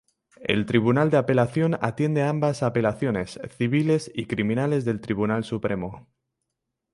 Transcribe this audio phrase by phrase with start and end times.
[0.41, 6.07] El Tribunal de Apelación atiende ambas apelaciones, civiles y criminales del Tribunal supremo.